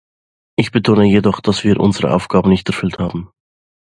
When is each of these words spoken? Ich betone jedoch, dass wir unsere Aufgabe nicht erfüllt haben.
Ich 0.57 0.71
betone 0.71 1.05
jedoch, 1.05 1.41
dass 1.41 1.63
wir 1.63 1.79
unsere 1.79 2.11
Aufgabe 2.11 2.49
nicht 2.49 2.67
erfüllt 2.67 2.97
haben. 2.97 3.29